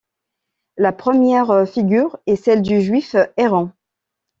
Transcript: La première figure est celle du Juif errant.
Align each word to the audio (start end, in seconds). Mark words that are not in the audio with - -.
La 0.77 0.93
première 0.93 1.67
figure 1.69 2.17
est 2.25 2.35
celle 2.35 2.63
du 2.63 2.81
Juif 2.81 3.15
errant. 3.37 3.69